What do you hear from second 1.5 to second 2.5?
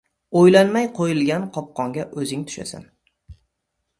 qopqonga o‘zing